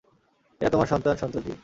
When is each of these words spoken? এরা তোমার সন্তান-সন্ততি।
এরা 0.61 0.69
তোমার 0.69 0.87
সন্তান-সন্ততি। 0.87 1.51